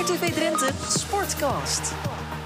[0.00, 1.92] RTV Drenthe Sportcast.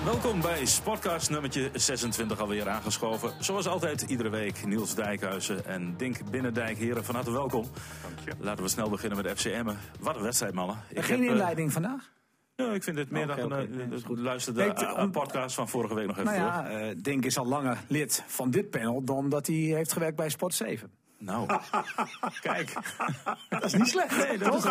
[0.04, 3.30] Welkom bij Sportcast nummertje 26 alweer aangeschoven.
[3.41, 6.76] Zoals altijd iedere week Niels Dijkhuizen en Dink Binnendijk.
[6.78, 7.64] Heren, van harte welkom.
[8.02, 8.45] Dank je.
[8.45, 9.64] Laten we snel beginnen met FCM.
[10.00, 10.77] Wat een wedstrijd, mannen.
[10.88, 12.11] Ik Geen heb, eh, inleiding vandaag?
[12.57, 13.71] nou, ik vind het meer dan een...
[13.77, 14.18] Nee, eh, is goed.
[14.18, 17.46] luister de om- podcast van vorige week nog even Nou ja, eh Dink is al
[17.46, 20.91] langer lid van dit panel dan dat hij heeft gewerkt bij Sport 7.
[21.25, 21.46] Nou,
[22.41, 22.72] kijk.
[23.48, 24.16] Dat is niet slecht.
[24.16, 24.64] Nee, dat is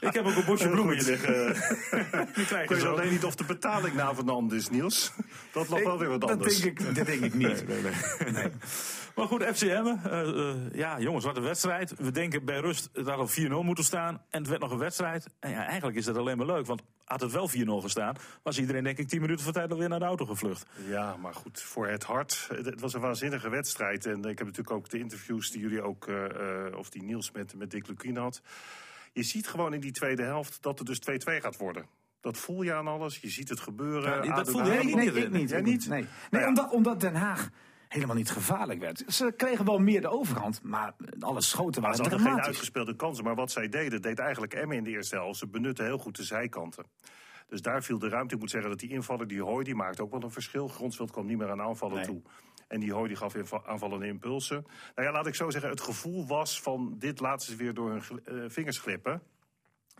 [0.00, 1.44] ik heb ook een bosje bloemen hier liggen.
[2.34, 5.12] Die Ik krijg je alleen niet of de betaling navenant is, Niels.
[5.52, 6.60] Dat loopt wel weer wat dat, anders.
[6.60, 7.68] denk ik, dat denk ik niet.
[7.68, 8.50] Nee, nee, nee.
[9.14, 9.66] Maar goed, FCM.
[10.04, 11.94] eh, eh, ja, jongens, wat een wedstrijd.
[11.96, 14.22] We denken bij rust het had op 4-0 moeten staan.
[14.30, 15.26] En het werd nog een wedstrijd.
[15.40, 16.66] En ja, eigenlijk is dat alleen maar leuk.
[16.66, 17.52] Want had het wel 4-0
[17.82, 20.66] gestaan, was iedereen denk ik 10 minuten van tijd alweer naar de auto gevlucht.
[20.88, 22.46] Ja, maar goed, voor het hart.
[22.52, 24.06] Het het was een waanzinnige wedstrijd.
[24.06, 27.30] En ik heb natuurlijk ook de interviews die jullie ook, eh, eh, of die Niels
[27.30, 28.42] met, met Dick Lukien had.
[29.12, 31.86] Je ziet gewoon in die tweede helft dat het dus 2-2 gaat worden.
[32.20, 33.18] Dat voel je aan alles.
[33.18, 34.24] Je ziet het gebeuren.
[34.24, 34.94] Ja, dat voelde jij Nee, niet.
[35.14, 35.50] nee, ik niet.
[35.50, 35.88] Jij ik niet?
[35.88, 36.48] Nee, nee Nou ja.
[36.48, 37.50] omdat, omdat Den Haag
[37.92, 39.02] helemaal niet gevaarlijk werd.
[39.06, 42.46] Ze kregen wel meer de overhand, maar alle schoten waren ze hadden geen dramatisch.
[42.52, 43.24] uitgespeelde kansen.
[43.24, 45.38] Maar wat zij deden, deed eigenlijk Emmen in de eerste helft.
[45.38, 46.84] Ze benutten heel goed de zijkanten.
[47.48, 48.34] Dus daar viel de ruimte.
[48.34, 50.68] Ik moet zeggen dat die invaller, die Hooi, die maakt ook wel een verschil.
[50.68, 52.04] Gronsveld kwam niet meer aan aanvallen Nee.
[52.04, 52.22] toe.
[52.68, 53.34] En die Hooi die gaf
[53.66, 54.66] aanvallende impulsen.
[54.94, 57.90] Nou ja, laat ik zo zeggen, het gevoel was van dit laten ze weer door
[57.90, 59.22] hun eh, vingers glippen.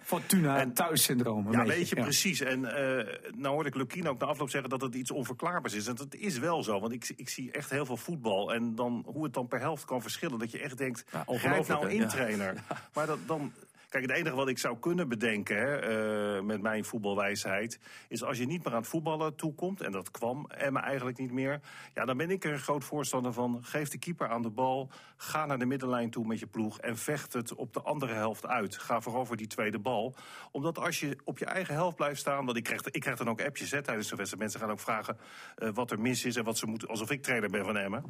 [0.03, 1.47] Fortuna En- thuissyndroom.
[1.47, 2.03] een Ja, beetje, weet je, ja.
[2.03, 2.41] precies.
[2.41, 5.87] En eh nou hoorde ik Lukien ook na afloop zeggen dat het iets onverklaarbaars is.
[5.87, 8.55] En dat is wel zo, want ik, ik zie echt heel veel voetbal.
[8.55, 10.39] En dan, hoe het dan per helft kan verschillen.
[10.39, 12.55] Dat je echt denkt, Ja, grijp nou in trainer.
[12.95, 13.53] Maar dat, dan...
[13.91, 17.79] Kijk, het enige wat ik zou kunnen bedenken eh, met mijn voetbalwijsheid...
[18.09, 19.81] is als je niet meer aan het voetballen toekomt...
[19.81, 21.61] en dat kwam Emma eigenlijk niet meer...
[21.95, 23.59] ja, dan ben ik er een groot voorstander van...
[23.63, 26.79] geef de keeper aan de bal, ga naar de middenlijn toe met je ploeg...
[26.81, 28.79] en vecht het op de andere helft uit.
[28.79, 30.15] Ga vooral voor die tweede bal.
[30.51, 32.45] Omdat als je op je eigen helft blijft staan...
[32.45, 34.43] want ik krijg, ik krijg dan ook appjes hè, tijdens de wedstrijd.
[34.43, 35.17] Mensen gaan ook vragen
[35.57, 36.89] eh, wat er mis is en wat ze moeten...
[36.89, 38.05] alsof ik trainer ben van Emmen.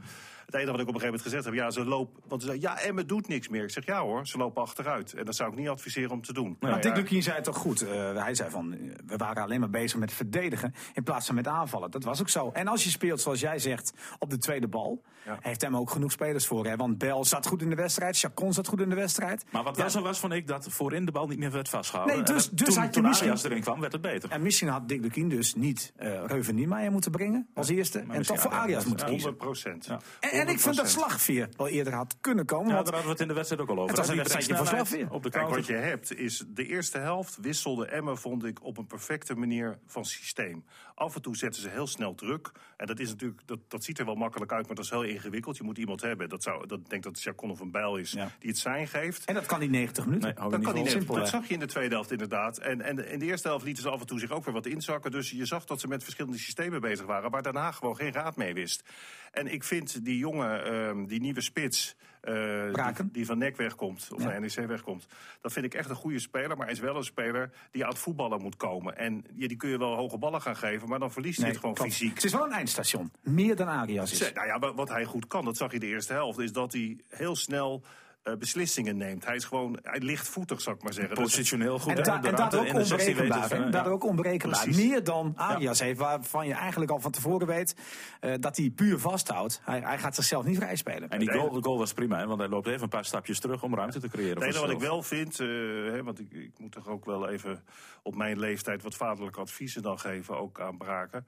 [0.47, 1.55] Het enige wat ik op een gegeven moment gezegd heb...
[1.55, 2.23] ja, ze lopen...
[2.29, 3.63] want ze ja, Emmen doet niks meer.
[3.63, 5.15] Ik zeg, ja hoor, ze lopen achteruit.
[5.15, 6.57] En dat zou ik niet adviseren om te doen.
[6.61, 7.83] Maar Nou Dick ja, Lukien zei het toch goed.
[7.83, 8.71] Eh, hij zei van,
[9.07, 11.91] we waren alleen maar bezig met verdedigen in plaats van met aanvallen.
[11.91, 12.51] Dat was ook zo.
[12.53, 15.39] En als je speelt, zoals jij zegt, op de tweede bal, Ja.
[15.41, 16.67] heeft hem ook genoeg spelers voor.
[16.67, 16.77] Hè?
[16.77, 19.45] Want Bel zat goed in de wedstrijd, Chacon zat goed in de wedstrijd.
[19.51, 21.69] Maar wat Ja, wel zo was, vond ik dat voorin de bal niet meer werd
[21.69, 22.17] vastgehouden.
[22.17, 24.31] Nee, dus- dus toen, had je toen misschien- Arias erin kwam, werd het beter.
[24.31, 27.99] En misschien had Dick Lukien dus niet eh Reuven Niemeyer moeten brengen als eerste.
[28.09, 28.63] En toch voor Arias.
[28.65, 29.29] Arias moeten Ja, kiezen.
[29.31, 29.87] 100 procent.
[29.87, 29.99] Ja.
[30.21, 32.67] En, en ik vind dat Slagveer wel eerder had kunnen komen.
[32.69, 33.89] Ja, daar hadden we het in de wedstrijd ook al over.
[33.89, 35.13] Het was een wedstrijdje voor snelheid Slagveer.
[35.15, 35.31] Op de.
[35.61, 39.79] Wat je hebt is de eerste helft wisselde Emmen, vond ik, op een perfecte manier
[39.87, 40.65] van systeem.
[40.95, 42.53] Af en toe zetten ze heel snel druk.
[42.77, 45.03] En dat is natuurlijk, dat, dat ziet er wel makkelijk uit, maar dat is heel
[45.03, 45.57] ingewikkeld.
[45.57, 46.29] Je moet iemand hebben.
[46.29, 48.31] Dat zou, dat ik denk dat het Chacon of een Bijl is Ja.
[48.39, 49.25] die het zijn geeft.
[49.25, 50.35] En dat kan die 90 minuten.
[50.39, 51.31] Nee, Dat, kan niet simpel, dat hè?
[51.31, 52.59] zag je in de tweede helft inderdaad.
[52.59, 54.67] En, en in de eerste helft lieten ze af en toe zich ook weer wat
[54.67, 55.11] inzakken.
[55.11, 57.31] Dus je zag dat ze met verschillende systemen bezig waren...
[57.31, 58.83] waar Haag gewoon geen raad mee wist.
[59.31, 61.97] En ik vind die jongen, ehm, die nieuwe spits...
[62.21, 64.31] eh, die, die van NEC wegkomt, of Ja.
[64.33, 65.07] van NEC wegkomt...
[65.41, 66.57] dat vind ik echt een goede speler.
[66.57, 68.97] Maar hij is wel een speler die aan het voetballen moet komen.
[68.97, 70.89] En ja, die kun je wel hoge ballen gaan geven...
[70.89, 71.91] maar dan verliest hij het gewoon klopt.
[71.93, 72.15] fysiek.
[72.15, 73.13] Het is wel een eindstation.
[73.23, 74.33] Meer dan Arias is.
[74.33, 76.39] Nou ja, wa- wat hij goed kan, dat zag je de eerste helft...
[76.39, 77.83] is dat hij heel snel
[78.23, 79.25] eh, beslissingen neemt.
[79.25, 81.15] Hij is gewoon, hij lichtvoetig, zou ik maar zeggen.
[81.15, 81.93] Positioneel goed.
[81.93, 83.49] En, da en daardoor ook in de 16 onberekenbaar.
[83.49, 83.89] van, Daardoor ja.
[83.89, 84.69] ook onberekenbaar.
[84.69, 87.75] Meer dan Arias heeft, waarvan je eigenlijk al van tevoren weet
[88.21, 89.61] eh, dat hij puur vasthoudt.
[89.65, 91.09] Hij, hij gaat zichzelf niet vrij spelen.
[91.09, 93.41] En die goal, de goal was prima, hè, want hij loopt even een paar stapjes
[93.41, 94.35] terug om ruimte te creëren.
[94.35, 95.47] Het enige voor wat ik wel vind, eh,
[95.93, 97.65] hè, want ik, ik moet toch ook wel even
[98.03, 101.27] op mijn leeftijd wat vaderlijke adviezen dan geven, ook aan Braken.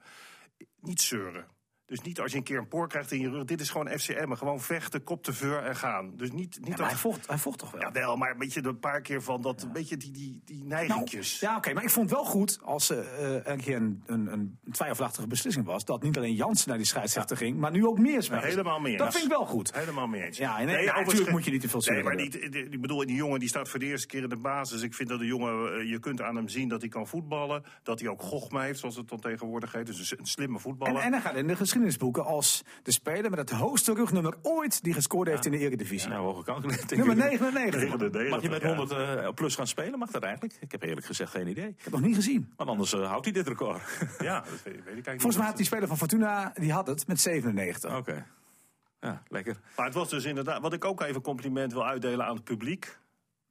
[0.81, 1.45] Niet zeuren.
[1.85, 3.43] Dus niet als je een keer een poor krijgt in je rug.
[3.45, 4.31] Dit is gewoon FCM.
[4.33, 6.13] Gewoon vechten, kop te veur en gaan.
[6.15, 7.81] Dus niet, niet Ja, hij vocht, hij vocht toch wel?
[7.81, 10.57] Ja, wel, maar een beetje een paar keer van dat, een beetje die, die, die
[10.57, 11.39] Nou, neigingjes.
[11.39, 14.27] ja, oké, maar ik vond het wel goed als er eh, een keer een, een,
[14.31, 15.85] een twijfelachtige beslissing was.
[15.85, 18.45] Dat niet alleen Jansen naar die scheidsrechter ging, maar nu ook meer spelers.
[18.45, 19.73] helemaal mee Dat vind ik wel goed.
[19.75, 20.37] Helemaal mee eens.
[20.37, 22.05] Ja, en- en overigens- natuurlijk moet je niet te veel Nee, zeuren.
[22.05, 24.35] maar niet, die- ik bedoel, die jongen die staat voor de eerste keer in de
[24.37, 24.81] basis.
[24.81, 27.63] Ik vind dat de jongen, eh, je kunt aan hem zien dat hij kan voetballen.
[27.83, 29.85] Dat hij ook gochme heeft, zoals het dan tegenwoordig heet.
[29.85, 31.01] Dus een, slimme En, voetballer.
[31.01, 34.93] en hij gaat in de geschiedenisboeken als de speler met het hoogste rugnummer ooit die
[34.93, 36.09] gescoord heeft in de Eredivisie.
[36.09, 36.97] Ja, hoge kanker.
[36.97, 38.29] Nummer 99.
[38.29, 38.75] Mag je met Ja.
[38.75, 39.99] 100 eh, plus gaan spelen?
[39.99, 40.57] Mag dat eigenlijk?
[40.59, 41.67] Ik heb eerlijk gezegd geen idee.
[41.67, 42.53] Ik heb nog niet gezien.
[42.55, 43.81] Want anders eh, houdt hij dit record.
[44.19, 47.07] Ja, dat weet, ik eigenlijk Volgens mij had die speler van Fortuna, die had het
[47.07, 47.97] met 97.
[47.97, 48.25] Oké.
[49.01, 49.57] Ja, lekker.
[49.75, 52.97] Maar het was dus inderdaad, wat ik ook even compliment wil uitdelen aan het publiek.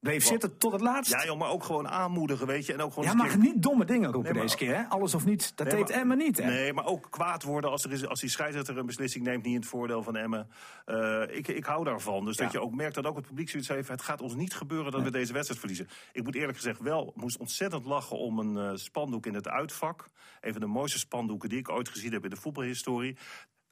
[0.03, 1.11] Bleef zitten tot het laatst.
[1.11, 2.73] Ja, joh, maar ook gewoon aanmoedigen, weet je.
[2.73, 4.83] En ook gewoon Ja, keer- niet domme dingen roepen Nee, maar- deze keer, hè?
[4.89, 5.55] Alles of niets.
[5.55, 6.45] Dat Nee, deed maar- Emma niet, hè?
[6.45, 9.43] Nee, maar ook kwaad worden als, er is, als die scheidsrechter een beslissing neemt...
[9.43, 10.47] niet in het voordeel van Emmen.
[10.85, 12.25] Eh, ik, ik hou daarvan.
[12.25, 13.87] Dus dat je ook merkt dat ook het publiek zoiets heeft...
[13.87, 15.87] het gaat ons niet gebeuren dat we deze wedstrijd verliezen.
[16.11, 20.09] Ik moet eerlijk gezegd wel, moest ontzettend lachen om een eh, spandoek in het uitvak.
[20.41, 23.17] Een van de mooiste spandoeken die ik ooit gezien heb in de voetbalhistorie.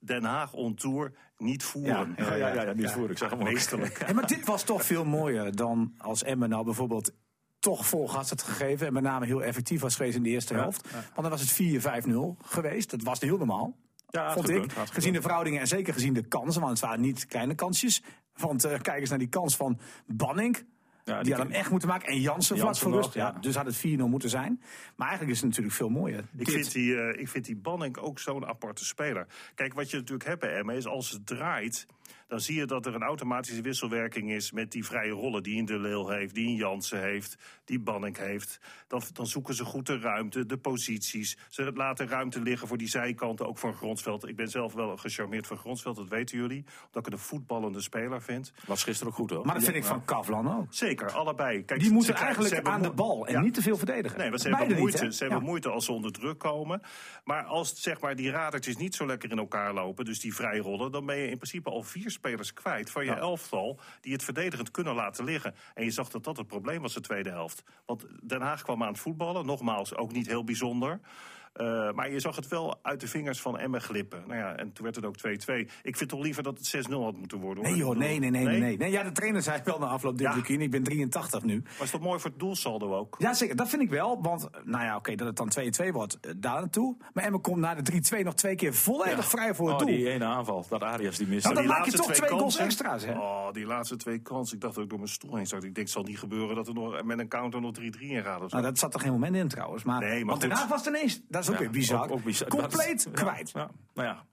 [0.04, 2.14] Den Haag on tour, niet voeren.
[2.18, 3.10] Ja, Ja, ja, ja, niet voor.
[3.10, 3.46] Ik zeg hem ook.
[3.46, 4.00] Meesterlijk.
[4.00, 7.12] Hey, maar dit was toch veel mooier dan als Emmen nou bijvoorbeeld
[7.60, 8.88] toch vol gas had gegeven.
[8.88, 10.92] En met name heel effectief was geweest in de eerste helft.
[10.92, 12.90] Want dan was het 4-5-0 geweest.
[12.90, 13.78] Dat was heel normaal.
[14.10, 14.72] Ja, vond gekund, ik.
[14.72, 14.92] gekund.
[14.92, 16.62] Gezien de verhoudingen en zeker gezien de kansen.
[16.62, 18.04] Want het waren niet kleine kansjes.
[18.36, 20.66] Want eh, kijk eens naar die kans van Banning.
[21.12, 22.08] Ja, die, die had hem echt moeten maken.
[22.08, 23.14] En Jansen vlak voor rust.
[23.14, 23.40] Ja, ja.
[23.40, 24.62] dus had het 4-0 moeten zijn.
[24.96, 26.20] Maar eigenlijk is het natuurlijk veel mooier.
[26.20, 29.28] Ik Dit- vind, die, eh, ik vind die Banning ook zo'n aparte speler.
[29.56, 31.86] Kijk, wat je natuurlijk hebt bij Emmen is als het draait...
[32.28, 34.52] dan zie je dat er een automatische wisselwerking is...
[34.52, 37.38] met die vrije rollen die een De Leeuw heeft, die een Jansen heeft...
[37.66, 38.60] die Banning heeft.
[38.88, 41.38] Dan, dan zoeken ze goed de ruimte, de posities.
[41.50, 44.28] Ze laten ruimte liggen voor die zijkanten, ook voor Gronsveld.
[44.28, 46.66] Ik ben zelf wel gecharmeerd van Gronsveld, dat weten jullie.
[46.86, 48.54] Omdat ik het een voetballende speler vind.
[48.66, 49.46] Was gisteren ook goed, hoor.
[49.46, 50.66] Maar dat vind ik van Kavlan ook.
[50.70, 51.64] Zeker, allebei.
[51.66, 53.42] Kijk, Die moeten krijgen- eigenlijk aan de bal en Ja.
[53.42, 54.18] niet te veel verdedigen.
[54.18, 55.46] Nee, want ze Beide hebben, moeite, ze hebben Ja.
[55.50, 56.82] moeite als ze onder druk komen.
[57.24, 60.58] Maar als zeg maar, die radertjes niet zo lekker in elkaar lopen, dus die vrij
[60.58, 64.24] rollen, dan ben je in principe al vier spelers kwijt van je elftal die het
[64.24, 65.56] verdedigend kunnen laten liggen.
[65.74, 67.64] En je zag dat dat het probleem was de tweede helft.
[67.86, 71.00] Want Den Haag kwam aan het voetballen, nogmaals ook niet heel bijzonder.
[71.54, 74.24] Eh, maar je zag het wel uit de vingers van Emmen glippen.
[74.28, 75.68] Nou ja, en toen werd het ook 2-2.
[75.82, 77.64] Ik vind toch liever dat het 6-0 had moeten worden.
[77.64, 77.74] hoor.
[77.74, 78.60] Nee joh, nee, nee, nee, nee.
[78.60, 78.78] nee.
[78.78, 80.58] nee ja, de trainer zei wel na afloop dit Ja.
[80.60, 81.62] ik ben 83 nu.
[81.64, 83.16] Maar is toch mooi voor het doelsaldo ook?
[83.20, 83.56] Ja, zeker.
[83.56, 84.22] Dat vind ik wel.
[84.22, 85.50] Want, nou ja, oké, dat het dan
[85.90, 86.96] 2-2 wordt, eh, daar naartoe.
[87.14, 89.96] Maar Emmen komt na de 3-2 nog twee keer volledig vrij voor het Oh, doel.
[89.96, 91.44] die ene aanval, dat Arias die miste.
[91.44, 92.86] Nou, dan Die maak je laatste toch twee goals kansen.
[92.86, 93.20] extra's, hè?
[93.20, 94.56] Oh, die laatste twee kansen.
[94.56, 95.58] Ik dacht dat ik door mijn stoel heen zat.
[95.64, 98.24] Ik denk, het zal niet gebeuren dat er nog met een counter nog 3-3 in
[98.24, 98.42] gaat.
[98.42, 98.56] Of zo.
[98.58, 99.84] Nou, dat zat er geen moment in trouwens.
[99.84, 100.50] Maar, Nee, maar want goed.
[100.52, 102.48] daarna was het ineens, dat is ook weer bizar, ook- ook bizar.
[102.48, 103.52] compleet kwijt.
[103.52, 104.26] Ja, nou ja.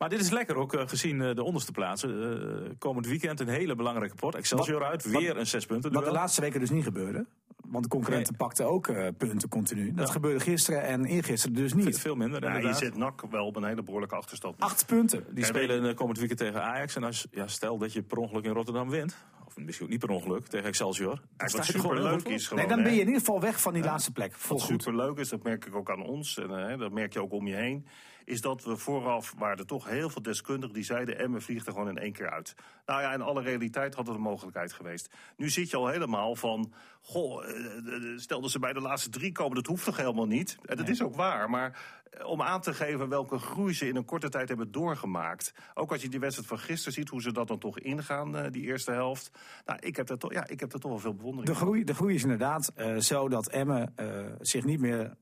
[0.00, 2.32] Maar dit is lekker ook, eh, gezien eh, de onderste plaatsen.
[2.32, 4.34] Eh, komend weekend een hele belangrijke pot.
[4.34, 7.26] Excelsior uit, weer een zes punten Wat de laatste weken dus niet gebeurde.
[7.70, 9.92] Want de concurrenten pakten ook eh, punten continu.
[9.94, 11.98] Dat gebeurde gisteren en eergisteren dus niet.
[12.00, 14.54] Veel minder, Ja, je zet NAC wel op een hele behoorlijke achterstand.
[14.58, 15.24] Acht punten.
[15.34, 16.96] Die spelen eh, komend weekend tegen Ajax.
[16.96, 19.16] En als, ja, stel dat je per ongeluk in Rotterdam wint.
[19.46, 21.20] Of misschien ook niet per ongeluk tegen Excelsior.
[21.36, 22.32] Wat er superleuk goed voor.
[22.32, 22.66] is gewoon.
[22.66, 24.36] Nee, dan ben je in ieder geval weg van die laatste plek.
[24.36, 24.82] Wat goed.
[24.82, 26.38] superleuk is, dat merk ik ook aan ons.
[26.38, 27.86] En dat merk je ook om je heen.
[28.30, 31.72] Is dat we vooraf waren er toch heel veel deskundigen die zeiden: Emmen vliegt er
[31.72, 32.54] gewoon in één keer uit.
[32.86, 35.10] Nou ja, in alle realiteit had het een mogelijkheid geweest.
[35.36, 36.72] Nu zit je al helemaal van.
[37.02, 40.26] Goh, eh, eh, stel dat ze bij de laatste drie komen, dat hoeft toch helemaal
[40.26, 40.58] niet?
[40.64, 41.50] En dat is ook waar.
[41.50, 45.54] Maar eh, om aan te geven welke groei ze in een korte tijd hebben doorgemaakt.
[45.74, 48.50] Ook als je die wedstrijd van gisteren ziet, hoe ze dat dan toch ingaan, eh,
[48.50, 49.30] die eerste helft.
[49.64, 51.84] Nou, ik heb, daar toch, ja, ik heb daar toch wel veel bewondering De groei,
[51.84, 54.06] de groei is inderdaad eh, zo dat Emmen eh,
[54.40, 55.16] zich niet meer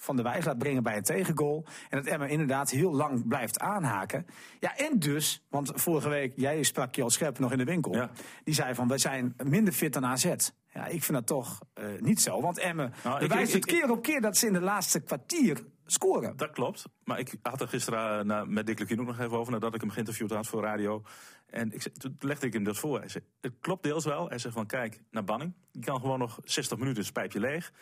[0.00, 1.64] van de wijs laat brengen bij een tegengoal.
[1.88, 4.26] En dat Emmen inderdaad heel lang blijft aanhaken.
[4.60, 7.94] Ja, en dus, want vorige week, jij sprak je al scherp nog in de winkel.
[7.94, 8.10] Ja.
[8.44, 10.34] Die zei van, wij zijn minder fit dan AZ.
[10.72, 12.40] Ja, ik vind dat toch eh, niet zo.
[12.40, 16.36] Want Emmen Nou, bewijst het keer op keer dat ze in de laatste kwartier scoren.
[16.36, 16.84] Dat klopt.
[17.04, 19.80] Maar ik had er gisteren na- met Dick Lukien ook nog even over, nadat ik
[19.80, 21.02] hem geïnterviewd had voor radio.
[21.46, 22.98] En ik, toen legde ik hem dat voor.
[22.98, 24.28] Hij zei, het klopt deels wel.
[24.28, 25.52] Hij zegt van, kijk, naar Banning.
[25.72, 27.72] Die kan gewoon nog 60 minuten een pijpje leeg.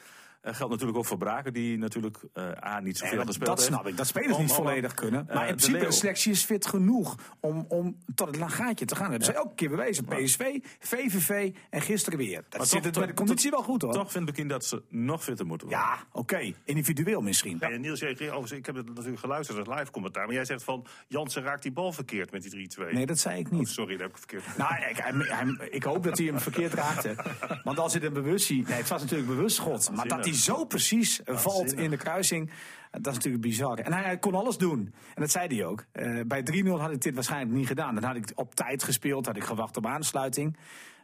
[0.47, 3.49] Eh geldt natuurlijk ook voor Braken, die natuurlijk eh A, niet zoveel Ja, dat, gespeeld
[3.49, 3.73] dat heeft.
[3.73, 3.97] snap ik.
[3.97, 5.29] Dat spelers Om- niet om- volledig kunnen.
[5.29, 8.95] eh, Maar in principe, de selectie is fit genoeg om, om tot het gaatje te
[8.97, 9.11] gaan.
[9.11, 10.05] Dat hebben ze elke keer bewezen.
[10.05, 12.45] PSV, VVV en gisteren weer.
[12.49, 13.93] Dat Maar zit toch- het bij de conditie wel goed hoor.
[13.93, 15.87] Toch vindt Bekien dat ze nog fitter moeten worden.
[15.87, 16.53] Ja, oké.
[16.65, 17.61] Individueel misschien.
[17.61, 20.26] En Niels, jij ik heb het natuurlijk geluisterd, het live commentaar.
[20.26, 22.93] Maar jij zegt van, Jansen raakt die bal verkeerd met die 3-2.
[22.93, 23.69] Nee, dat zei ik Oh, niet.
[23.69, 24.57] sorry, dat heb ik verkeerd.
[24.57, 27.15] Nou, ik, hij- hij- ik hoop dat hij hem verkeerd raakte.
[27.65, 28.69] Want als hij hem bewust ziet...
[28.69, 29.91] Nee, het was natuurlijk bewust schot.
[29.95, 32.49] Maar dat hij zo precies eh, valt in de kruising...
[32.50, 32.55] eh,
[32.90, 33.78] Dat is natuurlijk bizar.
[33.78, 34.81] En hij, kon alles doen.
[35.14, 35.85] En dat zei hij ook.
[35.93, 37.95] Eh, bij 3-0 had ik dit waarschijnlijk niet gedaan.
[37.95, 40.57] Dan had ik op tijd gespeeld, had ik gewacht op aansluiting.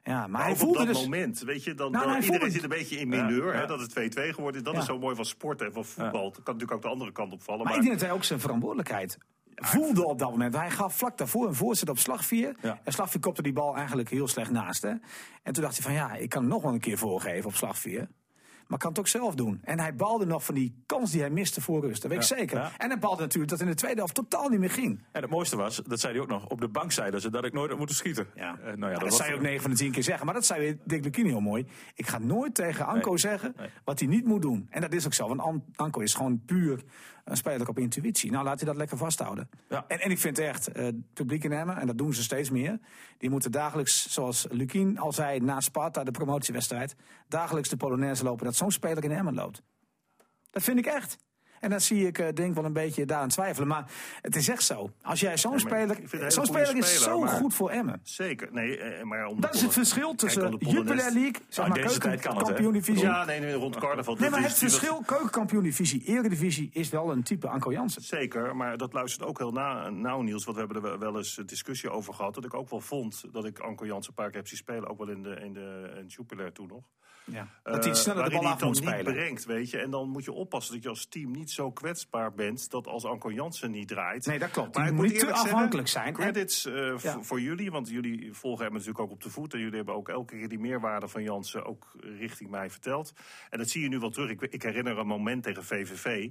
[0.04, 1.02] Ja, maar hij voelde op dat dus...
[1.04, 3.52] moment, weet je, dan, Nou, dan- hij iedereen voelde- zit een beetje in mineur, Ja,
[3.52, 3.66] hè, ja.
[3.66, 4.66] dat het 2-2 geworden is.
[4.66, 4.80] Dat Ja.
[4.80, 6.22] is zo mooi van sport en van voetbal.
[6.32, 7.62] Dat kan natuurlijk ook de andere kant opvallen.
[7.64, 9.18] Maar Maar, ik denk dat hij ook zijn verantwoordelijkheid
[9.54, 10.56] voelde op dat moment.
[10.56, 12.56] Hij gaf vlak daarvoor een voorzet op Slagvier.
[12.62, 12.80] Ja.
[12.84, 14.82] En Slagvier kopte die bal eigenlijk heel slecht naast.
[14.82, 14.88] Hè.
[15.42, 17.54] En toen dacht hij van ja, ik kan hem nog wel een keer voorgeven op
[17.54, 18.08] Slagvier.
[18.72, 19.58] Maar kan het ook zelf doen.
[19.62, 22.02] En hij balde nog van die kans die hij miste voor rust.
[22.02, 22.58] Dat weet ik zeker.
[22.58, 22.70] Ja.
[22.78, 25.04] En hij balde natuurlijk dat in de tweede helft totaal niet meer ging.
[25.12, 27.44] En het mooiste was, dat zei hij ook nog, op de bank zeiden ze dat
[27.44, 28.26] ik nooit had moeten schieten.
[28.34, 28.58] Ja.
[28.58, 30.24] Eh, nou ja, dat zou je ook 9 van de 10 keer zeggen.
[30.26, 31.66] Maar dat zei Dick Lukien heel mooi.
[31.94, 33.18] Ik ga nooit tegen Anko Nee.
[33.18, 33.68] zeggen Nee.
[33.84, 34.66] wat hij niet moet doen.
[34.70, 35.28] En dat is ook zo.
[35.28, 36.82] Want An- Anko is gewoon puur
[37.24, 38.30] een speler op intuïtie.
[38.30, 39.48] Nou, laat hij dat lekker vasthouden.
[39.68, 39.84] Ja.
[39.88, 42.50] En, en ik vind echt, eh, het publiek in Emmen, en dat doen ze steeds
[42.50, 42.78] meer...
[43.18, 46.94] die moeten dagelijks, zoals Lukien al zei na Sparta, de promotiewedstrijd...
[47.28, 49.62] dagelijks de Polonaise lopen dat zo'n speler in Emmen loopt.
[50.50, 51.18] Dat vind ik echt.
[51.60, 53.68] En dat zie ik, eh, denk wel een beetje daaraan twijfelen.
[53.68, 53.90] Maar
[54.20, 54.90] het is echt zo.
[55.02, 55.96] Als jij zo'n Nee, speler...
[56.32, 58.00] Zo'n speler is zo goed voor Emmen.
[58.02, 58.48] Zeker.
[58.52, 63.04] Nee, eh, maar om Dat is het verschil tussen Jupiler League, zeg maar keukenkampioen-divisie.
[63.04, 64.14] Ja, nee, nee, rond carnaval.
[64.14, 68.02] Nee, maar het verschil keukenkampioen-divisie, eredivisie is wel een type Anko Jansen.
[68.02, 70.44] Zeker, maar dat luistert ook heel na, nauw, Niels.
[70.44, 72.34] Want we hebben er wel- eens een discussie over gehad.
[72.34, 74.88] Dat ik ook wel vond dat ik Anko Jansen een paar keer heb zien spelen.
[74.88, 76.84] Ook wel in de, in de in Jupiler toen nog.
[77.32, 77.48] Ja.
[77.62, 79.12] Dat hij Eh, sneller de bal af het moet dan niet spelen.
[79.14, 79.78] brengt, weet je.
[79.78, 82.70] En dan moet je oppassen dat je als team niet zo kwetsbaar bent...
[82.70, 84.26] dat als Anko Jansen niet draait...
[84.26, 84.76] Nee, dat klopt.
[84.76, 86.12] Maar ik moet niet te zeggen, afhankelijk zijn.
[86.12, 87.22] Credits Ja.
[87.22, 89.52] voor jullie, want jullie volgen hem natuurlijk ook op de voet.
[89.52, 93.12] En jullie hebben ook elke keer die meerwaarde van Jansen ook richting mij verteld.
[93.50, 94.30] En dat zie je nu wel terug.
[94.30, 96.30] Ik, ik herinner een moment tegen VVV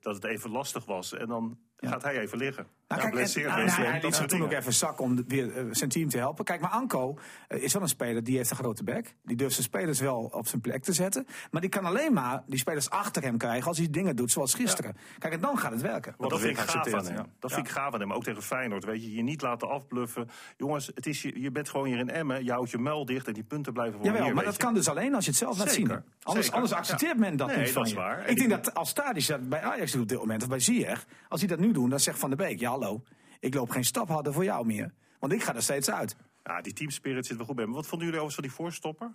[0.00, 1.12] dat het even lastig was.
[1.14, 2.66] En dan gaat hij even liggen.
[2.88, 5.16] Nou, ja, kijk, en- nou, hij dat liet zich soort toen ook even zak om
[5.16, 6.44] de- weer eh, zijn team te helpen.
[6.44, 7.18] Kijk, maar Anko
[7.48, 9.14] eh, is wel een speler die heeft een grote bek.
[9.22, 11.26] Die durft zijn spelers wel op zijn plek te zetten.
[11.50, 14.54] Maar die kan alleen maar die spelers achter hem krijgen als hij dingen doet zoals
[14.54, 14.96] gisteren.
[15.18, 16.14] Kijk, en dan gaat het werken.
[16.18, 17.14] Dat vind ik gaaf aan hem.
[17.14, 17.26] ja.
[17.38, 17.56] Dat Ja.
[17.56, 18.12] vind ik gaaf aan hem.
[18.12, 18.84] Ook tegen Feyenoord.
[18.84, 20.28] Weet je, je niet laten afbluffen.
[20.56, 22.44] Jongens, het is je, je bent gewoon hier in Emmen.
[22.44, 24.34] Je houdt je muil dicht en die punten blijven voor Jawel, hier.
[24.34, 24.62] maar dat je.
[24.62, 26.12] kan dus alleen als je het zelf laat Zeker, zien.
[26.22, 26.60] Anders, zeker.
[26.60, 27.20] anders accepteert Ja.
[27.20, 27.96] men dat Nee, niet van dat is je.
[27.98, 28.18] waar.
[28.24, 30.60] En Ik denk dat als Stadis dat bij Ajax doet op dit moment, of bij
[30.60, 33.02] Ziyech, als hij dat nu doet, dan zegt Van der Beek, ja hallo,
[33.40, 34.92] ik loop geen stap harder voor jou meer.
[35.18, 36.16] Want ik ga er steeds uit.
[36.42, 37.72] Ja, die teamspirit zit wel goed bij hem.
[37.72, 39.10] Wat vonden jullie overigens van die voorstopper?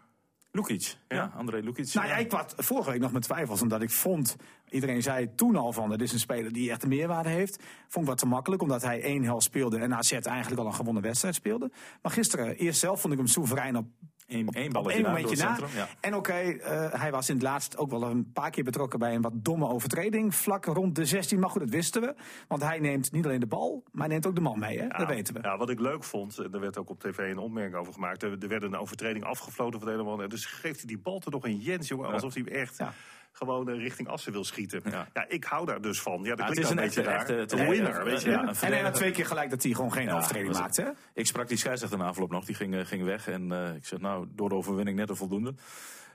[0.52, 0.98] Lukic.
[1.08, 1.94] Ja, André Lukic.
[1.94, 4.36] Nou ja, ik had vorige week nog met twijfels, omdat ik vond,
[4.70, 7.64] iedereen zei toen al van, dit is een speler die echt een meerwaarde heeft.
[7.88, 10.74] Vond ik wat te makkelijk, omdat hij één helft speelde en AZ eigenlijk al een
[10.74, 11.72] gewonnen wedstrijd speelde.
[12.02, 13.88] Maar gisteren, eerst zelf vond ik hem soeverein op
[14.32, 15.56] Één op balletje één momentje na.
[15.56, 15.70] centrum.
[15.76, 15.88] Ja.
[16.00, 19.16] En oké, eh, hij was in het laatst ook wel een paar keer betrokken bij
[19.16, 20.36] een wat domme overtreding.
[20.36, 21.40] Vlak rond de 16.
[21.40, 22.16] Maar goed, dat wisten we.
[22.48, 24.80] Want hij neemt niet alleen de bal, maar hij neemt ook de man mee.
[24.80, 24.88] Hè?
[24.88, 25.40] dat weten we.
[25.44, 28.24] Ja, wat ik leuk vond, en er werd ook op tv een opmerking over gemaakt.
[28.24, 30.22] Er, er werd een overtreding afgefloten van de hele man.
[30.22, 32.12] En dus geeft hij die bal toch nog een Jens, jongen.
[32.12, 32.94] Alsof hij echt Ja.
[33.32, 34.82] Gewoon eh, richting Assen wil schieten.
[34.90, 35.08] Ja.
[35.14, 35.26] Ja.
[35.28, 36.24] ik hou daar dus van.
[36.24, 37.20] Ja, dat Ja, het is wel een een beetje echte- raar.
[37.20, 38.30] echte- het is een een- winner, ja, weet je.
[38.30, 40.82] ja, en had twee keer gelijk dat hij gewoon geen Ja, overtreding maakte.
[40.82, 40.90] Hè?
[41.14, 43.28] Ik sprak die scheidsrechter na afloop nog, die ging, eh, ging weg.
[43.28, 45.54] En eh, ik zeg, nou, door de overwinning net een voldoende.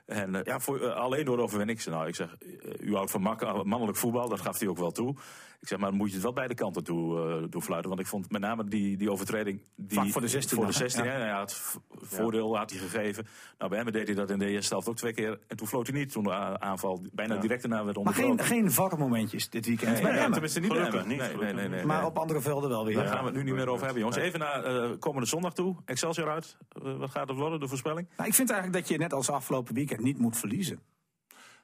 [0.07, 1.77] En eh, ja, voor, eh, alleen door de overwinning.
[1.77, 3.21] Ik zeg, nou, ik zeg, eh, u houdt van
[3.63, 5.15] mannelijk voetbal, dat gaf hij ook wel toe.
[5.61, 7.89] Ik zeg, maar dan moet je het wel beide kanten toe, eh toe fluiten.
[7.89, 9.61] Want ik vond met name die, die overtreding...
[9.75, 10.89] Die, Vlak voor de 16 Voor de nog, hè?
[10.89, 11.11] 16, Ja.
[11.11, 11.31] hè.
[11.31, 13.27] Had v- voordeel had hij gegeven.
[13.57, 15.39] Nou, bij hem deed hij dat in de eerste helft ook twee keer.
[15.47, 18.45] En toen floot hij niet, toen de aanval bijna direct daarna werd Maar onderbroken.
[18.45, 21.17] geen, geen varmomentjes dit weekend Nee, bij ja, tenminste niet bij Gelukkig Emmen.
[21.17, 22.05] niet, Nee, nee, gelukkig nee, nee, Maar nee.
[22.09, 22.95] op andere velden wel weer.
[22.95, 24.21] Daar gaan we het nu niet meer over hebben, jongens.
[24.21, 25.75] Even naar eh, komende zondag toe.
[25.85, 26.57] Excelsior uit.
[26.69, 28.07] Wat gaat het worden, de voorspelling?
[28.17, 30.79] Nou, ik vind eigenlijk dat je net als afgelopen weekend niet moet verliezen.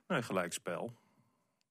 [0.07, 0.93] Nee, gelijkspel.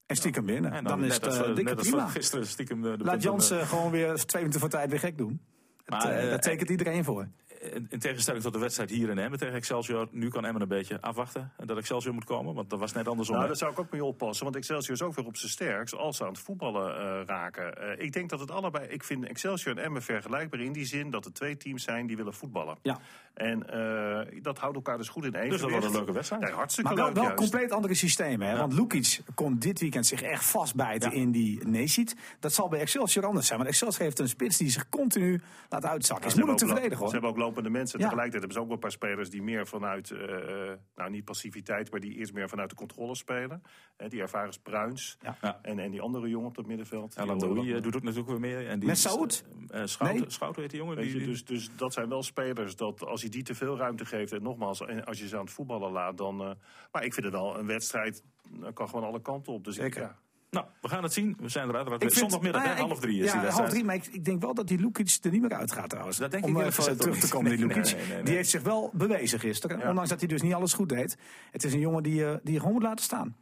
[0.07, 0.73] En stiekem winnen.
[0.73, 2.09] En dan, is net het eh, eh, dikke net prima.
[2.09, 4.99] gisteren stiekem de, de Laat Jans eh, eh, gewoon weer twee minuten voor tijd weer
[4.99, 5.41] gek doen.
[5.85, 7.29] Dat, Maar, eh, eh, daar tekent iedereen voor.
[7.63, 10.09] In, in tegenstelling tot de wedstrijd hier in Emmen tegen Excelsior.
[10.11, 11.53] Nu kan Emmen een beetje afwachten.
[11.57, 12.55] En dat Excelsior moet komen.
[12.55, 13.35] Want dat was net andersom.
[13.37, 14.45] Nou, daar zou ik ook mee oppassen.
[14.45, 17.77] Want Excelsior is ook weer op zijn sterkst als ze aan het voetballen eh, raken.
[17.79, 18.87] Eh, ik denk dat het allebei...
[18.89, 21.11] Ik vind Excelsior en Emmen vergelijkbaar in die zin...
[21.11, 22.77] dat er twee teams zijn die willen voetballen.
[22.83, 22.99] Ja.
[23.35, 25.61] En eh, dat houdt elkaar dus goed in evenwicht.
[25.61, 26.43] dat wordt een leuke wedstrijd.
[26.43, 27.39] Ja, hartstikke Maar wel, leuk wel juist.
[27.41, 28.49] compleet andere systemen.
[28.49, 28.57] Hè?
[28.57, 31.17] Want Lukic kon dit weekend zich echt vastbijten Ja.
[31.17, 32.17] in die Neesiet.
[32.41, 33.59] Dat zal bij Excelsior anders zijn.
[33.59, 36.25] Want Excelsior heeft een spits die zich continu laat uitzakken.
[36.25, 37.13] Ja, is ze moeilijk te verdedigen Ze hoor.
[37.13, 37.99] hebben ook lopende mensen.
[37.99, 38.05] Ja.
[38.05, 41.91] Tegelijkertijd hebben ze ook wel een paar spelers die meer vanuit, eh, nou niet passiviteit,
[41.91, 43.63] maar die eerst meer vanuit de controle spelen.
[43.97, 45.17] Eh, die ervaren is Bruins.
[45.21, 45.37] Ja.
[45.41, 45.59] Ja.
[45.63, 47.15] En, en die andere jongen op het middenveld.
[47.15, 48.69] Horen eh, doet ook natuurlijk weer meer.
[48.69, 49.45] En die Met is, Saoud?
[49.85, 50.31] Schouten, Nee.
[50.31, 50.97] Schouten heet die jongen.
[50.97, 54.05] Die, je, dus, dus dat zijn wel spelers dat als je die te veel ruimte
[54.05, 54.33] geeft.
[54.33, 56.41] En nogmaals, en als je ze aan het voetballen laat, dan.
[56.41, 56.51] eh,
[56.93, 58.23] maar ik vind het wel een wedstrijd.
[58.51, 59.65] Dat kan gewoon alle kanten op.
[59.65, 60.01] Dus ik- Zeker.
[60.03, 60.19] ja.
[60.53, 61.37] Nou, we gaan het zien.
[61.41, 62.03] We zijn er uiteraard.
[62.03, 63.71] Vind- Zondagmiddag, nou ja, half ik- drie is ja, die half wedstrijd.
[63.71, 63.85] drie.
[63.85, 66.17] Maar ik, ik denk wel dat die Lukic er niet meer uitgaat trouwens.
[66.17, 67.85] Dat denk Om ik even terug te komen, die Lukic.
[67.85, 68.23] nee, nee, nee.
[68.23, 69.79] Die heeft zich wel bewezen gisteren.
[69.79, 69.89] Ja.
[69.89, 71.17] Ondanks dat hij dus niet alles goed deed.
[71.51, 73.37] Het is een jongen die, eh, die je gewoon moet laten staan.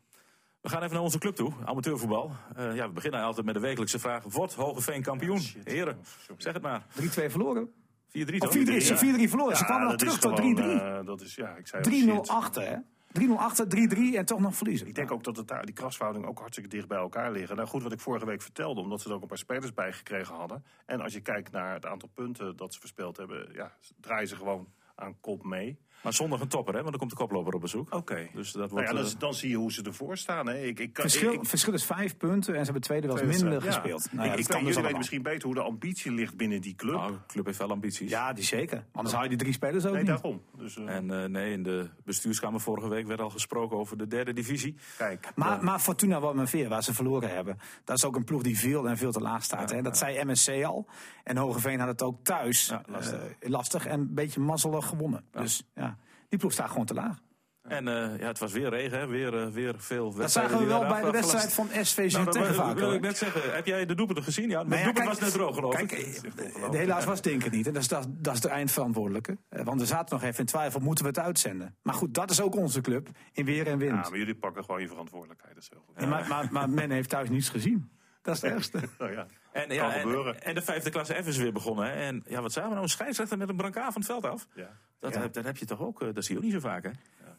[0.61, 2.33] We gaan even naar onze club toe, amateurvoetbal.
[2.57, 4.23] Eh, ja, we beginnen altijd met de wekelijkse vraag.
[4.25, 5.41] Wordt Hogeveen kampioen?
[5.65, 5.99] Heren,
[6.37, 6.87] zeg het maar.
[6.95, 7.69] 3-2 verloren.
[8.09, 8.53] 4-3 Of toch?
[8.53, 8.81] 4-3.
[8.81, 8.99] Ze Ja.
[8.99, 9.57] 4-3 verloren.
[9.57, 10.81] Ze kwamen nog terug tot gewoon, 3-3.
[10.81, 12.29] eh, dat is, ja, ik zei al, 3-0 shit.
[12.29, 12.77] achter, hè?
[13.19, 14.87] 3-0 achter, 3-3 en toch nog verliezen.
[14.87, 17.57] Ik denk ook dat het die krasverhoudingen ook hartstikke dicht bij elkaar liggen.
[17.57, 19.93] Nou goed, wat ik vorige week vertelde, omdat ze er ook een paar spelers bij
[19.93, 20.65] gekregen hadden.
[20.87, 24.37] En als je kijkt naar het aantal punten dat ze verspeeld hebben, ja, draaien ze
[24.37, 24.69] gewoon
[25.01, 25.79] aan kop mee.
[26.03, 26.79] Maar zondag een topper, hè?
[26.81, 27.95] Want dan komt de koploper op bezoek.
[27.95, 28.29] Oké.
[28.35, 28.89] Dus dat Nou wordt...
[28.89, 30.47] ja, dan, eh, dan zie je hoe ze ervoor staan.
[30.47, 30.59] Hè.
[30.63, 33.43] Ik, ik, kan- Verschil, ik, verschil is vijf punten en ze hebben tweede wel eens
[33.43, 33.71] minder ja.
[33.73, 34.13] gespeeld.
[34.13, 36.75] Nou ja, ik, kan weet, dus weten misschien beter hoe de ambitie ligt binnen die
[36.75, 36.95] club.
[36.95, 38.11] nou, de club heeft wel ambities.
[38.11, 38.85] Ja, die zeker.
[38.93, 40.11] Anders hou je die drie spelers ook nee, niet.
[40.11, 40.43] daarom.
[40.57, 44.07] Dus, eh, En eh, nee, in de bestuurskamer vorige week werd al gesproken over de
[44.07, 44.77] derde divisie.
[44.97, 45.33] kijk.
[45.35, 48.89] Maar, maar Fortuna Wormerveer, waar ze verloren hebben, dat is ook een ploeg die veel
[48.89, 49.71] en veel te laag staat.
[49.71, 49.83] hè.
[49.83, 50.87] Dat zei MSC al.
[51.25, 53.21] En Hogeveen had het ook thuis Ja, lastig.
[53.41, 55.25] eh, lastig en een beetje mazzelig gewonnen.
[55.31, 55.97] Dus ja,
[56.29, 57.19] die ploeg staat gewoon te laag.
[57.63, 59.07] En eh, ja, het was weer regen, hè?
[59.07, 60.53] Weer, eh, weer veel Dat wedstrijden.
[60.53, 62.75] zagen we wel bij de wedstrijd van SV Nou, dat Zutphen wil- vaak.
[62.77, 62.95] wil hoor.
[62.95, 63.55] ik net zeggen.
[63.55, 64.49] Heb jij de doelpunten gezien?
[64.49, 66.23] Ja, Nou doelpunt kijk, was net droog, geloof kijk, ik.
[66.37, 67.67] eh, helaas was Dink er niet.
[67.67, 69.39] En dat is, dat, dat is de eindverantwoordelijke.
[69.49, 71.77] Eh, Want we zaten nog even in twijfel, moeten we het uitzenden?
[71.83, 73.09] Maar goed, dat is ook onze club.
[73.33, 74.05] In weer en wind.
[74.05, 75.55] Ja, maar jullie pakken gewoon je verantwoordelijkheid.
[75.55, 76.01] Dat is heel goed.
[76.01, 77.91] Ja, maar, maar, maar men heeft thuis niets gezien.
[78.23, 78.81] Dat is het ergste.
[78.99, 79.27] Nou ja.
[79.53, 80.35] En, Kan ja, gebeuren.
[80.35, 81.85] en, en de vijfde klasse F is weer begonnen.
[81.85, 81.91] Hè?
[81.93, 82.83] En ja, wat zijn we nou?
[82.83, 84.47] Een scheidsrechter met een brancard van het veld af?
[84.55, 84.69] Ja.
[85.01, 85.21] Dat, Ja.
[85.21, 86.03] heb, dat heb je toch ook?
[86.03, 86.91] eh, Dat zie je ook niet zo vaak, hè?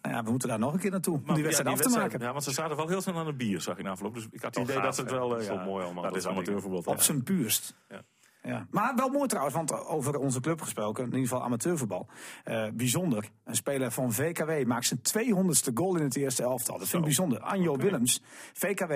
[0.01, 1.13] Nou ja, we moeten daar nog een keer naartoe.
[1.15, 2.25] Om Maar die ja, wedstrijd af te wedstrijd- maken.
[2.27, 4.13] Ja, want ze zaten wel heel snel aan het bier, zag ik na afloop.
[4.13, 5.17] Dus ik had het Wel idee gaaf, dat ze het hè?
[5.17, 5.27] wel...
[5.29, 6.79] Dat eh, is wel ja, mooi allemaal, Dat dat is amateurvoetbal.
[6.79, 7.01] Op ja.
[7.03, 7.75] zijn puurst.
[7.89, 8.01] Ja.
[8.43, 8.67] Ja.
[8.71, 12.07] Maar wel mooi trouwens, want over onze club gesproken, in ieder geval amateurvoetbal.
[12.43, 13.29] Eh, bijzonder.
[13.43, 16.77] Een speler van VKW maakt zijn 200ste goal in het eerste elftal.
[16.77, 17.39] Dat vind ik bijzonder.
[17.39, 18.21] Anjo Willems,
[18.53, 18.93] VKW.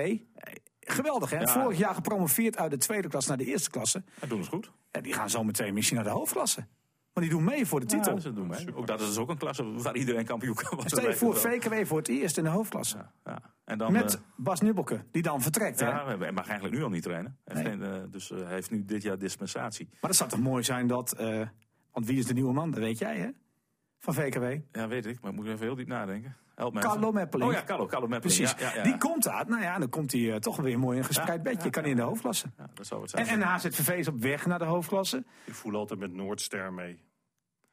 [0.87, 1.39] Geweldig, hè?
[1.39, 1.47] Ja.
[1.47, 4.03] Vorig jaar gepromoveerd uit de tweede klas naar de eerste klasse.
[4.21, 4.71] Ja, doen ze goed.
[4.91, 6.67] En die gaan zo meteen misschien naar de hoofdklasse.
[7.13, 8.13] Want die doen mee voor de titel.
[8.13, 8.75] Ja, ze doen mee.
[8.75, 10.89] Ook dat is ook een klasse waar iedereen kampioen kan worden.
[10.89, 11.35] Stel je voor.
[11.35, 12.97] VKW voor het eerst in de hoofdklasse.
[13.23, 13.39] Ja.
[13.65, 15.79] En dan, Met eh, Bas Nubbelke, die dan vertrekt.
[15.79, 15.87] Hè?
[15.89, 17.37] ja, hij mag eigenlijk nu al niet trainen.
[17.45, 17.89] Hij heeft Nee.
[17.89, 19.87] geen, eh, dus eh, hij heeft nu dit jaar dispensatie.
[19.91, 21.11] Maar dat zou toch mooi zijn dat...
[21.13, 21.47] eh,
[21.91, 22.71] want wie is de nieuwe man?
[22.71, 23.29] Dat weet jij, hè?
[23.99, 24.43] Van VKW.
[24.71, 26.35] Ja, weet ik, maar ik moet even heel diep nadenken.
[26.55, 27.11] Carlo.
[27.11, 27.49] Meppeling.
[27.49, 28.37] Oh ja, Carlo, Carlo Meppeling.
[28.37, 28.59] Precies.
[28.59, 28.83] Ja, ja, ja.
[28.83, 29.45] Die komt daar.
[29.49, 31.63] Nou ja, dan komt hij eh, toch weer mooi in een gespreid Ja, bedje.
[31.63, 32.47] ja, kan hij in de hoofdklasse.
[32.57, 33.27] Ja, dat zou het zijn.
[33.27, 35.23] En, en HZVV is op weg naar de hoofdklasse.
[35.43, 37.03] Ik voel altijd met Noordster mee.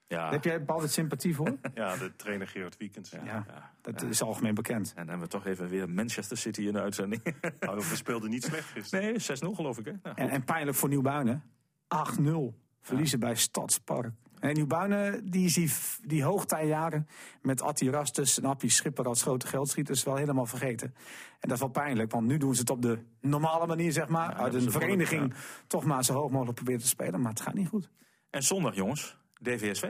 [0.07, 0.17] ja.
[0.23, 1.57] Daar heb jij bepaalde sympathie voor?
[1.75, 3.11] Ja, de trainer Gerard Wiekens.
[3.11, 3.71] Ja, ja.
[3.81, 4.89] dat is algemeen bekend.
[4.89, 7.23] En dan hebben we toch even weer Manchester City in de uitzending.
[7.61, 9.05] Nou, we speelden niet slecht gisteren.
[9.05, 9.15] nee,
[9.53, 9.85] 6-0 geloof ik.
[9.85, 9.93] Hè?
[10.03, 11.43] Nou, En, en pijnlijk voor Nieuwbuinen.
[12.21, 12.27] 8-0.
[12.81, 14.12] Verliezen bij Stadspark.
[14.43, 15.73] En Nieuwbuinen, die is die,
[16.07, 17.09] die hoogtijjaren
[17.43, 20.95] met Atti Rastus en Appie Schipper als grote geldschieters wel helemaal vergeten.
[21.41, 24.09] En dat is wel pijnlijk, want nu doen ze het op de normale manier, zeg
[24.09, 24.35] maar.
[24.35, 25.35] Uit een vereniging
[25.67, 27.91] toch maar zo hoog mogelijk proberen te spelen, maar het gaat niet goed.
[28.31, 29.89] En zondag, jongens, DVSV.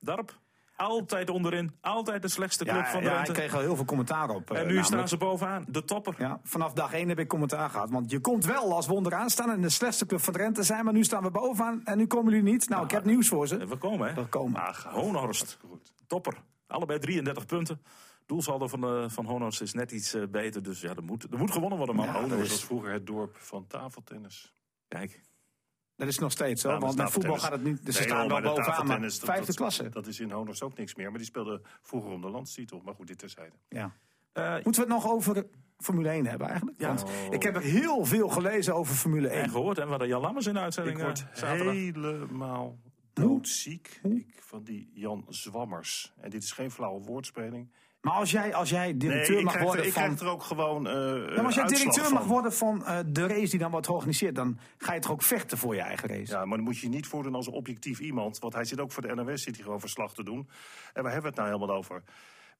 [0.00, 0.40] Darp.
[0.82, 1.72] Altijd onderin.
[1.80, 3.32] Altijd de slechtste club Ja, van ja, Drenthe.
[3.32, 4.50] ik kreeg al heel veel commentaar op.
[4.50, 4.86] eh, en nu namelijk.
[4.86, 5.64] staan ze bovenaan.
[5.68, 6.14] De topper.
[6.18, 7.90] Ja, vanaf dag 1 heb ik commentaar gehad.
[7.90, 10.84] Want je komt wel als wonder aanstaan en de slechtste club van Drenthe zijn.
[10.84, 12.68] Maar nu staan we bovenaan en nu komen jullie niet.
[12.68, 13.66] Nou, ik heb nieuws voor ze.
[13.66, 14.14] We komen, hè?
[14.14, 14.60] We komen.
[14.90, 15.14] Honhorst.
[15.38, 15.92] Hartstikke goed.
[16.06, 16.34] Topper.
[16.66, 17.82] Allebei 33 punten.
[18.26, 20.62] Doelsaldo van, eh van Honhorst is net iets eh, beter.
[20.62, 22.06] Dus ja, er moet, er moet gewonnen worden, man.
[22.06, 24.54] Ja, Oh, was vroeger het dorp van tafeltennis.
[24.88, 25.20] Kijk.
[25.96, 26.68] Dat is nog steeds zo.
[26.68, 27.84] Maar want met voetbal gaat het niet.
[27.86, 28.86] Dus ze Nee, staan wel bovenaan.
[28.86, 29.88] Maar vijfde dat- klasse.
[29.88, 31.08] Dat is in Honors ook niks meer.
[31.08, 32.80] Maar die speelden vroeger om de landstitel.
[32.84, 33.56] Maar goed, dit terzijde.
[33.68, 33.92] Ja.
[34.32, 35.46] Eh, Moeten we het nog over
[35.78, 36.80] Formule 1 hebben eigenlijk?
[36.80, 36.86] Ja.
[36.94, 39.42] Want ik heb er heel veel gelezen over Formule 1.
[39.42, 39.78] en gehoord.
[39.78, 41.74] En we hadden Jan Lammers in de Ik uitzending word eh, zaterdag.
[41.74, 42.78] helemaal
[43.12, 46.12] doodziek ik, van die Jan Zwammers.
[46.20, 47.70] En dit is geen flauwe woordspeling.
[48.00, 50.02] Maar als jij, als jij directeur ik mag krijg, er, worden ik van...
[50.02, 53.58] krijg er ook gewoon maar als jij directeur mag worden van eh, de race die
[53.58, 54.34] dan wordt georganiseerd...
[54.34, 56.32] dan ga je toch ook vechten voor je eigen race?
[56.32, 58.38] Ja, maar dan moet je je niet voordoen als een objectief iemand.
[58.38, 60.48] Want hij zit ook voor de NOS, zit hij gewoon verslag te doen.
[60.92, 62.02] En waar hebben we het nou helemaal over?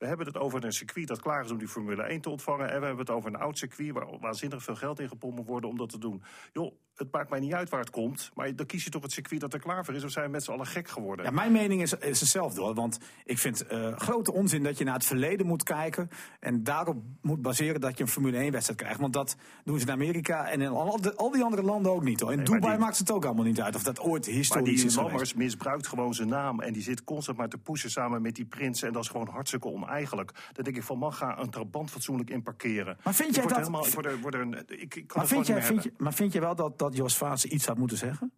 [0.02, 2.70] We hebben het over een circuit dat klaar is om die Formule 1 te ontvangen.
[2.70, 5.70] En we hebben het over een oud circuit waar waanzinnig veel geld in gepompt worden
[5.70, 6.22] om dat te doen.
[6.52, 8.30] Joh, het maakt mij niet uit waar het komt.
[8.34, 10.04] Maar dan kies je toch het circuit dat er klaar voor is.
[10.04, 11.24] Of zijn we met z'n allen gek geworden?
[11.24, 12.74] Ja, mijn mening is, is hetzelfde hoor.
[12.74, 16.10] Want ik vind eh grote onzin dat je naar het verleden moet kijken.
[16.40, 19.00] En daarop moet baseren dat je een Formule 1 wedstrijd krijgt.
[19.00, 22.04] Want dat doen ze in Amerika en in al, de- al die andere landen ook
[22.04, 22.30] niet hoor.
[22.32, 24.34] In Nee, maar Dubai die- maakt het ook allemaal niet uit of dat ooit Maar
[24.34, 24.96] historisch die is geweest.
[25.10, 26.60] Lammers misbruikt gewoon zijn naam.
[26.60, 28.82] En die zit constant maar te pushen samen met die prins.
[28.82, 30.32] En dat is gewoon hartstikke oneigenlijk.
[30.52, 32.96] Dan denk ik van, man, ga een trabant fatsoenlijk in parkeren.
[33.04, 35.26] Maar vind jij dat- Helemaal, ik word er, word er een, ik, ik kan Maar
[35.26, 35.92] vind, jij, niet meer vind, hebben.
[35.98, 38.32] je, maar vind je wel dat, dat Jos Vaas iets had moeten zeggen?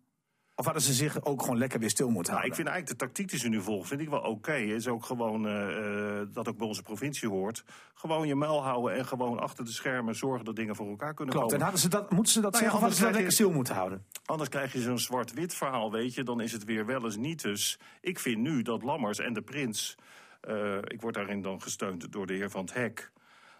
[0.56, 2.56] Of hadden ze zich ook gewoon lekker weer stil moeten Nou, ik houden?
[2.56, 4.54] vind eigenlijk de tactiek die ze nu volgen, vind ik wel oké.
[4.54, 7.64] Is ook gewoon, eh, eh, dat ook bij onze provincie hoort.
[7.94, 11.34] Gewoon je muil houden en gewoon achter de schermen zorgen dat dingen voor elkaar kunnen
[11.34, 11.72] Klopt, en komen.
[11.72, 13.50] hadden ze dat, moeten ze dat Nou ja, zeggen of hadden ze dat lekker stil
[13.50, 14.04] moeten houden?
[14.24, 16.22] Anders krijg je zo'n zwart-wit verhaal, weet je.
[16.22, 17.42] Dan is het weer wel eens niet.
[17.42, 19.94] Dus ik vind nu dat Lammers en de prins...
[20.40, 23.12] eh, ik word daarin dan gesteund door de heer Van het Hek...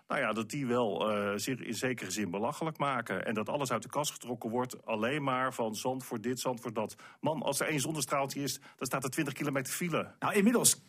[0.08, 3.26] Nou ja, dat die wel eh, zich in zekere zin belachelijk maken.
[3.26, 4.86] En dat alles uit de kast getrokken wordt.
[4.86, 6.94] Alleen maar van zand voor dit, zand voor dat.
[7.20, 10.14] Man, als er één zonnestraaltje is, dan staat er 20 kilometer file.
[10.18, 10.82] Nou, inmiddels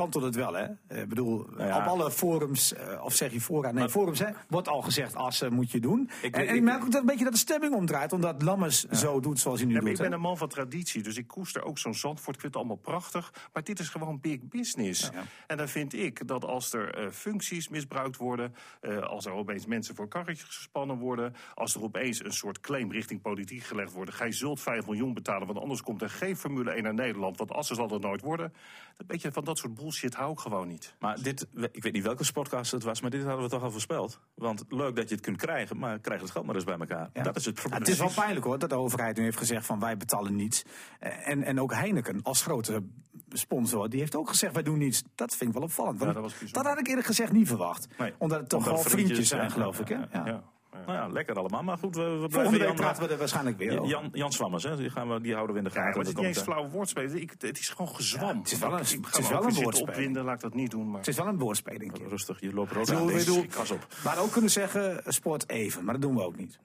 [0.00, 0.64] kantelt het wel, hè?
[1.00, 1.78] Ik bedoel, Nou ja.
[1.78, 5.52] op alle forums, eh, of zeg je fora, nee, forums, hè, wordt al gezegd, Assen
[5.52, 6.10] moet je doen.
[6.22, 8.84] Ik- en, en ik- merk ook dat een beetje dat de stemming omdraait, omdat Lammers
[8.84, 9.88] zo doet zoals hij nu Ja, doet.
[9.88, 12.34] ik ben een man van traditie, dus ik koester ook zo'n Zandvoort.
[12.36, 15.10] Ik vind het allemaal prachtig, maar dit is gewoon big business.
[15.46, 18.54] En dan vind ik dat als er eh, functies misbruikt worden...
[18.80, 21.34] eh, als er opeens mensen voor karretjes gespannen worden...
[21.54, 24.14] als er opeens een soort claim richting politiek gelegd wordt...
[24.14, 27.38] gij zult 5 miljoen betalen, want anders komt er geen Formule 1 naar Nederland...
[27.38, 28.52] want Assen zal er nooit worden.
[28.96, 30.94] Een beetje van dat soort bullshit hou ik gewoon niet.
[30.98, 33.70] Maar dit, ik weet niet welke sportcast het was, maar dit hadden we toch al
[33.70, 34.20] voorspeld.
[34.34, 37.10] Want leuk dat je het kunt krijgen, maar krijg het geld maar eens bij elkaar.
[37.12, 37.22] Ja.
[37.22, 37.80] Dat is het Ja, probleem.
[37.80, 40.62] het is wel pijnlijk hoor, dat de overheid nu heeft gezegd van wij betalen niets.
[40.98, 42.82] En, en ook Heineken als grote
[43.28, 45.02] sponsor, die heeft ook gezegd wij doen niets.
[45.14, 45.98] Dat vind ik wel opvallend.
[45.98, 46.62] want Ja, dat was bijzonder.
[46.62, 47.86] dat had ik eerlijk gezegd niet verwacht.
[47.98, 48.14] Nee.
[48.18, 50.08] Omdat het toch Omdat wel vriendjes, vriendjes zijn, geloof ja, ik.
[50.10, 50.38] Hè?
[50.72, 50.84] Ja, Ja.
[50.86, 50.92] Ja.
[50.92, 51.62] Nou ja, lekker allemaal.
[51.62, 53.86] Maar goed, we, we blijven Volgende week Jan, praten we er waarschijnlijk weer over.
[53.88, 55.96] Jan, Jan Swammers, hè, die, gaan we, die houden we in de Ja, gaten.
[55.98, 57.20] maar het is niet eens komt, flauwe woordspelen.
[57.20, 58.28] Ik, het is gewoon gezwam.
[58.28, 59.88] Ja, het is wel een- Ik het is wel een woordspeling.
[59.88, 60.90] opwinden, laat ik dat niet doen.
[60.90, 60.98] Maar...
[60.98, 62.08] Het is wel een woordspeling.
[62.08, 63.06] Rustig, je loopt rood Ik aan.
[63.06, 63.86] bedoel, op.
[64.04, 66.58] Maar ook kunnen zeggen eh, sport even, maar dat doen we ook niet.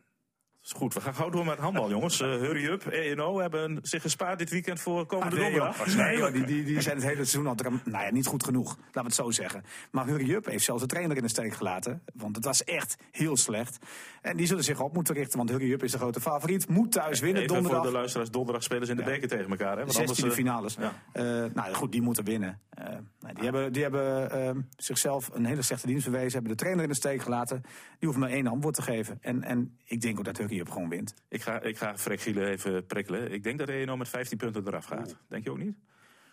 [0.65, 2.21] Is goed, we gaan gauw door met handbal, jongens.
[2.21, 2.85] Eh, hurry up.
[2.85, 5.85] ENO hebben zich gespaard dit weekend voor komende Ah, nee, donderdag.
[5.85, 5.95] joh.
[5.95, 8.75] Nee, joh, die, die, die zijn het hele seizoen al nou ja, niet goed genoeg.
[8.77, 9.63] Laten we het zo zeggen.
[9.91, 12.01] Maar Hurry Up heeft zelfs de trainer in de steek gelaten.
[12.13, 13.77] Want het was echt heel slecht.
[14.21, 16.67] En die zullen zich op moeten richten, want Hurry Up is de grote favoriet.
[16.69, 17.81] Moet thuis winnen Even donderdag.
[17.81, 19.77] voor de luisteraars, donderdag spelen ze in de beker tegen elkaar.
[19.77, 19.85] Hè?
[19.85, 20.75] Want anders, 16e eh, finales.
[20.79, 20.93] ja.
[21.11, 21.23] Eh,
[21.53, 22.59] nou goed, die moeten winnen.
[23.33, 26.31] Die hebben, die hebben ehm, zichzelf een hele slechte dienst bewezen.
[26.31, 27.61] Hebben de trainer in de steek gelaten.
[27.99, 29.17] Die hoeft maar één antwoord te geven.
[29.21, 31.13] En, en ik denk ook dat Hurry Up gewoon wint.
[31.29, 33.31] Ik ga, ik ga Freek Gielen even prikkelen.
[33.31, 35.15] Ik denk dat ENO met 15 punten eraf gaat.
[35.27, 35.75] Denk je ook niet?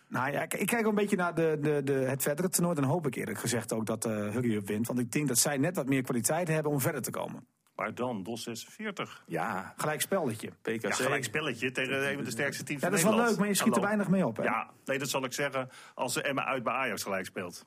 [0.07, 2.75] Nou ja, ik, ik kijk een beetje naar de, de, de, het verdere toernooi.
[2.75, 4.87] Dan hoop ik eerlijk gezegd ook dat eh Hurry Up wint.
[4.87, 7.47] Want ik denk dat zij net wat meer kwaliteit hebben om verder te komen.
[7.75, 9.23] Maar dan, DOS 46.
[9.27, 10.49] Ja, Gelijk spelletje.
[10.61, 10.81] PKC.
[10.81, 13.29] Ja, gelijk spelletje tegen een van de sterkste teams Ja, dat is van wel Nederland.
[13.29, 14.37] leuk, maar je schiet er weinig mee op.
[14.37, 14.43] Hè?
[14.43, 17.63] Ja, nee, dat zal ik zeggen als ze Emma uit bij Ajax gelijk speelt.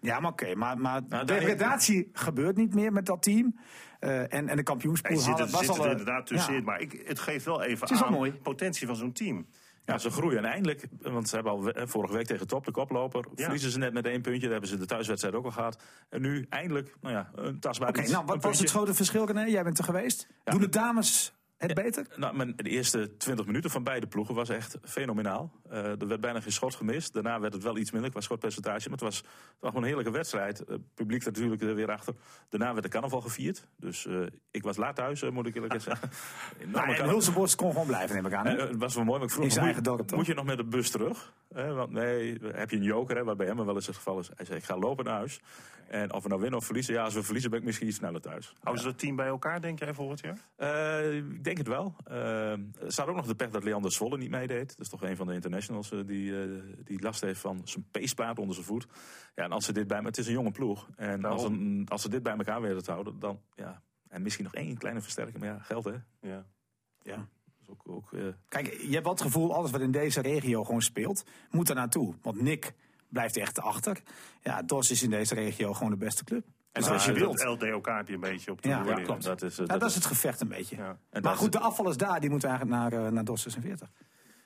[0.00, 0.54] Ja, maar oké.
[0.54, 3.58] maar, maar Nou, degradatie gebeurt niet meer met dat team.
[3.98, 5.84] Eh, en, en de Hij kampioenspool zit, halen er, was zit al...
[5.84, 6.64] er inderdaad tussenin, ja.
[6.64, 8.32] maar ik, het geeft wel even Het aan mooi.
[8.32, 9.46] potentie van zo'n team.
[9.86, 10.38] Ja, ze groeien.
[10.38, 13.42] En eindelijk, want ze hebben al eh, vorige week tegen Top, de koploper, Ja.
[13.42, 14.40] verliezen ze net met één puntje.
[14.40, 15.82] Daar hebben ze de thuiswedstrijd ook al gehad.
[16.08, 19.44] En nu eindelijk, nou ja, een tastbaar Oké, nou, wat was het grote verschil, René?
[19.44, 20.26] Jij bent er geweest.
[20.44, 22.06] Doen de dames het beter?
[22.16, 25.52] Nou, mijn, de eerste 20 minuten van beide ploegen was echt fenomenaal.
[25.70, 27.12] Eh, er werd bijna geen schot gemist.
[27.12, 28.88] Daarna werd het wel iets minder qua schotpercentage.
[28.88, 29.26] Maar het was, het
[29.58, 30.58] was gewoon een heerlijke wedstrijd.
[30.58, 32.14] Het publiek natuurlijk er weer achter.
[32.48, 33.66] Daarna werd de carnaval gevierd.
[33.76, 36.10] Dus eh, ik was laat thuis, eh, moet ik eerlijk zeggen.
[36.66, 38.46] Nou, en kon gewoon blijven, neem ik aan.
[38.46, 40.64] Eh, het was wel mooi, maar ik vroeg me, moet, moet je nog met de
[40.64, 41.32] bus terug?
[41.64, 44.30] Want nee, heb je een joker, hè, wat bij hem wel eens het geval is.
[44.36, 45.40] Hij zei, ik ga lopen naar huis.
[45.88, 47.96] En of we nou winnen of verliezen, ja, als we verliezen ben ik misschien iets
[47.96, 48.54] sneller thuis.
[48.60, 50.38] Houden ze dat team bij elkaar, denk jij, volgend jaar?
[50.56, 51.96] Eh, ik denk het wel.
[52.04, 54.68] Eh, er staat ook nog de pech dat Leander Zwolle niet meedeed.
[54.68, 56.34] Dat is toch een van de internationals eh, die,
[56.84, 58.86] die last heeft van zijn peesplaat onder zijn voet.
[59.34, 60.88] Ja, en als ze dit bij het is een jonge ploeg.
[60.96, 61.60] En als, Daarom.
[61.60, 63.82] een, als ze dit bij elkaar weten te houden, dan ja.
[64.08, 65.94] En misschien nog één kleine versterking, maar ja, geld hè.
[66.20, 66.46] Ja.
[67.02, 67.28] Ja.
[67.66, 70.20] Dat is ook, ook, eh, Kijk, je hebt wel het gevoel, alles wat in deze
[70.20, 72.14] regio gewoon speelt, moet er naartoe.
[72.22, 72.72] Want Nick
[73.08, 74.02] blijft echt achter.
[74.42, 76.46] Ja, DOS is in deze regio gewoon de beste club.
[76.72, 77.44] En zoals je wilt.
[77.44, 79.22] LDOK heb je een beetje op de Ja, ja, klopt.
[79.22, 80.76] dat is, eh, Ja, dat is het gevecht een beetje.
[80.76, 80.98] Ja.
[81.22, 83.90] Maar goed, is- de afvallers daar, die moeten eigenlijk naar, eh, naar DOS 46.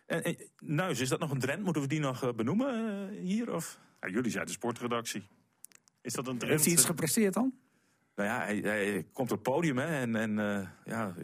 [0.07, 1.63] En, en, Nuis, is dat nog een trend?
[1.65, 3.55] Moeten we die nog eh, benoemen hier?
[3.55, 3.79] Of?
[4.01, 5.27] Ja, jullie zijn de sportredactie.
[6.01, 6.53] Is dat een trend?
[6.53, 7.53] Heeft hij iets gepresteerd dan?
[8.15, 11.15] Nou ja, hij, hij komt op het podium hè, en, en eh, ja,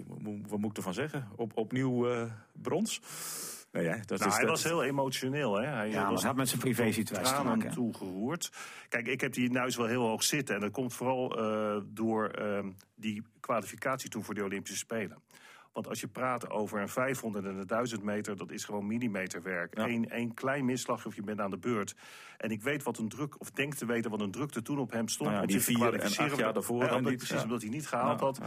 [0.48, 1.28] wat moet ik ervan zeggen?
[1.36, 3.00] Op, opnieuw eh, brons.
[3.72, 5.54] Nee, ja, dat Nou, is, hij dat- was heel emotioneel.
[5.54, 5.66] Hè?
[5.66, 7.72] Hij Ja, was had met zijn privé-situatie te tranen maken.
[7.74, 8.50] toegeroerd.
[8.88, 10.54] Kijk, ik heb die Nuis wel heel hoog zitten.
[10.54, 15.22] En dat komt vooral eh, door ehm, die kwalificatie toen voor de Olympische Spelen.
[15.76, 19.76] Want als je praat over een 500 en een 1000 meter, dat is gewoon millimeterwerk.
[19.76, 19.88] Ja.
[19.88, 21.94] Eén één klein misslag of je bent aan de beurt.
[22.38, 24.90] En ik weet wat een druk, of denk te weten wat een drukte toen op
[24.90, 25.30] hem stond.
[25.30, 28.20] Nou ja, die vier en acht jaar daarvoor Ja, niet, Precies, omdat hij niet gehaald
[28.20, 28.40] had.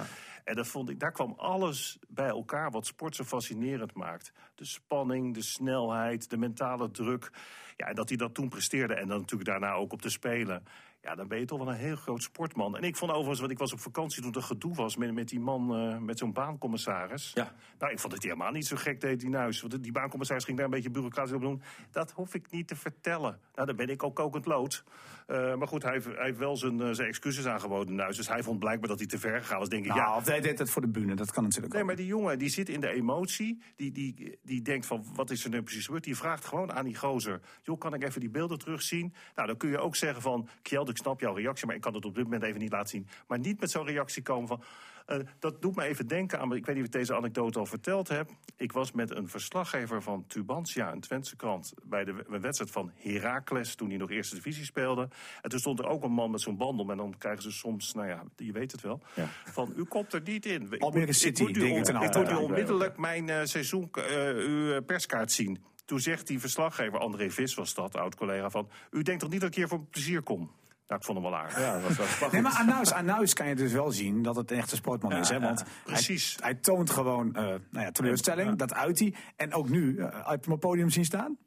[0.44, 4.32] En dat vond ik, daar kwam alles bij elkaar wat sport zo fascinerend maakt.
[4.56, 7.32] De spanning, de snelheid, de mentale druk.
[7.78, 10.64] Ja, en dat hij dat toen presteerde en dan natuurlijk daarna ook op de Spelen.
[11.02, 12.78] Ja, dan ben je toch wel een heel groot sportman.
[12.78, 15.28] En ik vond overigens, want ik was op vakantie toen er gedoe was met, met
[15.30, 17.32] die man, eh, met zo'n baancommissaris.
[17.34, 17.54] Ja.
[17.80, 19.62] Nou, ik vond het helemaal niet zo gek deed die Nuis.
[19.62, 21.62] Want die baancommissaris ging daar een beetje bureaucratisch op doen.
[21.92, 23.40] Dat hoef ik niet te vertellen.
[23.56, 24.84] Nou, dan ben ik ook kokend lood.
[25.28, 28.16] Eh, maar goed, hij heeft, hij heeft wel zijn, eh, zijn excuses aangeboden, Nuis.
[28.16, 29.70] Dus hij vond blijkbaar dat hij te ver gegaan was.
[29.70, 31.82] Denk ik, Nou, ja, of hij deed het voor de bühne, dat kan natuurlijk Nee,
[31.82, 31.88] ook.
[31.88, 33.62] maar die jongen die zit in de emotie.
[33.76, 36.04] Die, die, die denkt van, wat is er nu precies gebeurd?
[36.04, 37.42] Die vraagt gewoon aan die gozer...
[37.64, 39.14] joh, kan ik even die beelden terugzien?
[39.36, 40.48] Nou, dan kun je ook zeggen van...
[40.62, 42.90] Kjeld, Ik snap jouw reactie, maar ik kan het op dit moment even niet laten
[42.90, 43.08] zien.
[43.28, 44.64] Maar niet met zo'n reactie komen van...
[45.08, 46.56] Uh, dat doet me even denken aan...
[46.56, 48.30] Ik weet niet of ik deze anekdote al verteld heb.
[48.58, 51.74] Ik was met een verslaggever van Tubantia, een Twentse krant...
[51.84, 55.10] bij de wedstrijd van Heracles, toen hij nog eerste divisie speelde.
[55.42, 56.90] En toen stond er ook een man met zo'n bandel.
[56.90, 59.02] En dan krijgen ze soms, nou ja, je weet het wel...
[59.16, 59.28] Ja.
[59.46, 60.80] van u komt er niet in.
[60.80, 64.82] Almere City, ik moet u, on, ik moet u onmiddellijk mijn uh, seizoen, uh, uw
[64.82, 65.64] perskaart zien.
[65.86, 68.70] Toen zegt die verslaggever, André Vis was dat, oud-collega, van...
[68.92, 70.52] u denkt toch niet dat ik hier voor plezier kom?
[70.90, 71.60] Nou, ik vond hem wel aardig.
[71.60, 74.52] Ja, dat was wel nee, maar aan Nuis kan je dus wel zien dat het
[74.52, 75.30] een echte sportman ja, is.
[75.30, 75.40] Hè?
[75.40, 76.36] Want precies.
[76.40, 79.14] Hij, hij, toont gewoon uh, nou ja, teleurstelling, dat uit hij.
[79.36, 81.38] En ook nu, uh, uit mijn podium zien staan.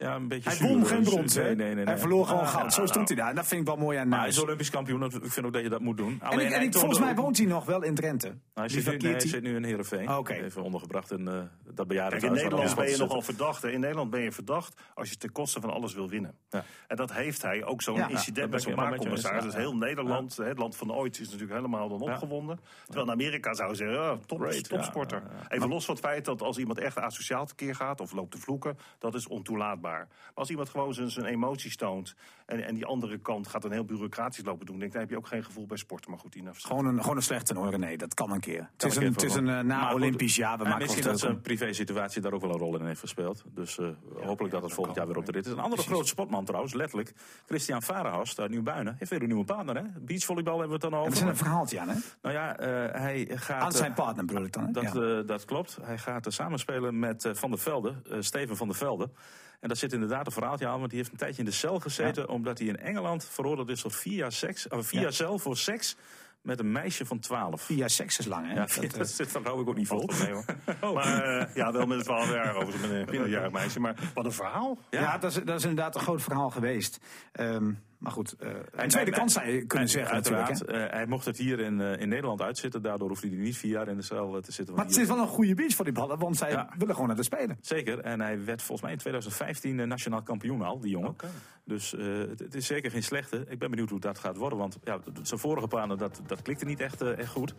[0.00, 2.72] Ja, een beetje hij won geen brons, nee, nee, nee, Hij verloor gewoon goud.
[2.72, 3.28] Zo stond hij daar.
[3.28, 5.02] En dat vind ik wel mooi aan Hij is Olympisch kampioen.
[5.02, 6.20] Ik vind ook dat je dat moet doen.
[6.22, 8.34] Alleen, en, ik, en ik, volgens mij woont hij nog wel in Drenthe.
[8.54, 10.10] hij, zit nu, nee, hij zit nu in Heerenveen.
[10.10, 11.42] Oh, Even ondergebracht in uh,
[11.74, 12.24] dat bejaardenhuis.
[12.24, 13.64] in Nederland ben je nogal verdacht.
[13.64, 16.34] In Nederland ben je verdacht als je ten koste van alles wil winnen.
[16.48, 16.64] Ja.
[16.86, 17.64] En dat heeft hij.
[17.64, 19.44] Ook zo'n incident met zo'n maakcommissaris.
[19.44, 22.60] Dus heel Nederland, het land van ooit, is natuurlijk helemaal dan opgewonden.
[22.84, 24.20] Terwijl in Amerika zou zeggen,
[24.68, 25.22] topsporter.
[25.48, 28.00] Even los van het feit dat als iemand echt asociaal tekeer gaat...
[28.00, 29.89] of loopt te vloeken, dat is ontoelaatbaar.
[29.90, 32.14] Maar als iemand gewoon zijn, zijn emoties toont.
[32.46, 34.78] En, en die andere kant gaat een heel bureaucratisch lopen doen.
[34.78, 36.10] Denk, dan heb je ook geen gevoel bij sporten.
[36.10, 37.78] Maar goed, die gewoon een, gewoon een slechte hoor.
[37.78, 38.70] Nee, dat kan een keer.
[38.72, 40.58] Het is een, het is een uh, na-Olympisch jaar.
[40.58, 43.44] We maken misschien dat zijn privé-situatie daar ook wel een rol in heeft gespeeld.
[43.46, 43.86] Dus uh,
[44.18, 45.52] ja, hopelijk dat het volgend jaar weer op de rit is.
[45.52, 47.12] Een andere grote sportman trouwens, letterlijk.
[47.46, 48.94] Christian Varenhorst uit Nieuw-Buinen.
[48.98, 49.82] Heeft weer een nieuwe partner, hè?
[50.00, 51.12] Beachvolleybal hebben we het dan over.
[51.12, 51.96] Dat is een verhaaltje aan, hè?
[52.22, 52.66] Nou ja, uh,
[53.00, 53.62] hij gaat...
[53.62, 54.72] Aan zijn partner bedoel ik dan, hè?
[54.72, 55.22] Dat, ja.
[55.22, 55.78] dat klopt.
[55.82, 59.10] Hij gaat samenspelen met Van der Velde, Steven van der Velde.
[59.60, 61.80] En dat zit inderdaad een verhaaltje aan, want die heeft een tijdje in de cel
[61.80, 62.28] gezeten.
[62.28, 65.56] Omdat hij in Engeland veroordeeld is tot vier jaar, seks, of vier jaar cel voor
[65.56, 65.96] seks
[66.42, 67.62] met een meisje van 12.
[67.62, 68.54] Vier jaar seks is lang, hè?
[68.54, 70.10] Ja, dat, dat, zit dan hou ik ook niet vol.
[70.22, 70.44] Nee, hoor.
[70.80, 70.94] Oh.
[70.94, 73.80] Maar uh, ja, wel met een 12 jaar over met een 4 jaar meisje.
[73.80, 74.78] Maar wat een verhaal.
[74.90, 76.98] Ja, ja dat, is, dat is inderdaad een groot verhaal geweest.
[77.32, 80.68] Um, maar goed, uh, een tweede kans zou je kunnen zeggen uiteraard.
[80.68, 82.82] Uh, hij mocht het hier in, uh, in Nederland uitzitten.
[82.82, 84.74] Daardoor hoeft hij niet vier jaar in de cel te zitten.
[84.74, 86.68] Maar het is wel een goede beach voor die ballen, want zij ja.
[86.78, 87.58] willen gewoon naar de Spelen.
[87.60, 87.98] Zeker.
[87.98, 91.10] En hij werd volgens mij in 2015 nationaal kampioen al, die jongen.
[91.10, 91.30] Okay.
[91.64, 93.44] Dus het, het, is zeker geen slechte.
[93.48, 94.58] Ik ben benieuwd hoe dat gaat worden.
[94.58, 97.54] Want ja, zijn vorige plannen, dat, dat klikte niet echt, echt goed.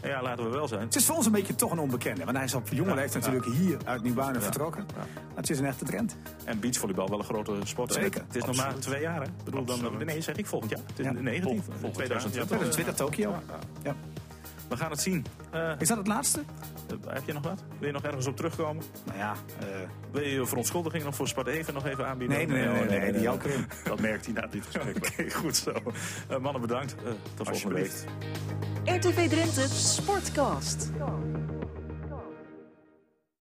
[0.00, 0.80] En ja, laten we wel zijn.
[0.80, 2.24] Het is voor ons een beetje toch een onbekende.
[2.24, 4.86] Want hij is op jonge leeftijd natuurlijk hier uit Nieuwbuinen vertrokken.
[4.96, 6.16] Maar het is een echte trend.
[6.44, 7.92] En beachvolleybal wel een grote sport.
[7.92, 8.22] Zeker.
[8.26, 9.26] Het is nog maar twee jaar, hè?
[9.26, 10.80] Ik bedoel, dan, nee, zeg ik volgend jaar.
[10.86, 11.12] Het is ja.
[11.12, 12.46] 19, Vol, 2020.
[12.46, 13.30] 2020 Tokio.
[13.30, 13.58] Ja.
[13.82, 13.94] ja.
[14.68, 15.26] We gaan het zien.
[15.54, 16.40] Uh, is dat het laatste?
[16.90, 17.62] Uh, heb je nog wat?
[17.78, 18.82] Wil je nog ergens op terugkomen?
[19.04, 19.34] Nou ja.
[19.62, 19.66] Uh,
[20.10, 22.36] Wil je je verontschuldiging nog voor Spart Even nog even aanbieden?
[22.36, 22.68] Nee, nee, nee.
[22.68, 23.66] nee, nee, nee, nee die ook in.
[23.84, 24.96] Dat merkt hij na dit gesprek.
[24.96, 25.72] Oké, okay, goed zo.
[26.40, 26.94] mannen, bedankt.
[27.34, 27.92] tot volgende week.
[28.84, 30.90] RTV Drenthe Sportcast.